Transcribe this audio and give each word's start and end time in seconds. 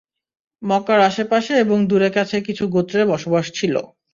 মক্কার 0.61 0.99
আশে-পাশে 1.01 1.53
এবং 1.63 1.77
দুরে-কাছে 1.87 2.37
কিছু 2.47 2.63
গোত্রের 2.67 3.05
বসবাস 3.11 3.45
ছিল। 3.53 3.75